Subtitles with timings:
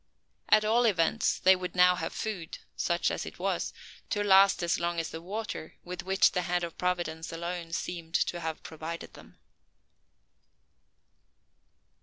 [0.49, 3.71] At all events, they would now have food such as it was
[4.09, 8.15] to last as long as the water with which the hand of Providence alone seemed
[8.15, 9.37] to have provided them.